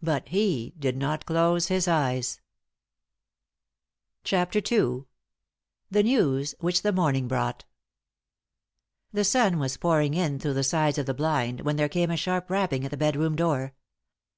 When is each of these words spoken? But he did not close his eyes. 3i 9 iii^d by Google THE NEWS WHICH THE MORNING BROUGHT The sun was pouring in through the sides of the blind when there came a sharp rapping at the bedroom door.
But 0.00 0.28
he 0.30 0.72
did 0.78 0.96
not 0.96 1.26
close 1.26 1.66
his 1.66 1.86
eyes. 1.86 2.40
3i 4.24 4.32
9 4.32 4.46
iii^d 4.46 4.52
by 4.54 4.60
Google 4.62 5.06
THE 5.90 6.02
NEWS 6.04 6.54
WHICH 6.60 6.80
THE 6.80 6.92
MORNING 6.94 7.28
BROUGHT 7.28 7.66
The 9.12 9.24
sun 9.24 9.58
was 9.58 9.76
pouring 9.76 10.14
in 10.14 10.38
through 10.38 10.54
the 10.54 10.64
sides 10.64 10.96
of 10.96 11.04
the 11.04 11.12
blind 11.12 11.60
when 11.60 11.76
there 11.76 11.90
came 11.90 12.10
a 12.10 12.16
sharp 12.16 12.48
rapping 12.48 12.84
at 12.86 12.90
the 12.90 12.96
bedroom 12.96 13.36
door. 13.36 13.74